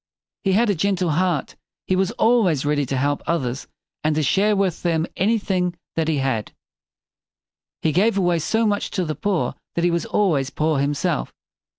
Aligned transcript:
He 0.43 0.53
had 0.53 0.71
a 0.71 0.73
gentle 0.73 1.11
heart. 1.11 1.55
He 1.85 1.95
was 1.95 2.09
always 2.13 2.65
ready 2.65 2.87
to 2.87 2.97
help 2.97 3.21
others 3.27 3.67
and 4.03 4.15
to 4.15 4.23
share 4.23 4.55
with 4.55 4.81
them 4.81 5.05
anything 5.15 5.75
that 5.95 6.07
he 6.07 6.17
had. 6.17 6.53
He 7.83 7.91
gave 7.91 8.17
away 8.17 8.39
so 8.39 8.65
much 8.65 8.89
to 8.97 9.05
the 9.05 9.13
poor 9.13 9.53
that 9.75 9.83
he 9.83 9.91
was 9.91 10.07
always 10.07 10.49
poor 10.49 10.79
himself. 10.79 11.31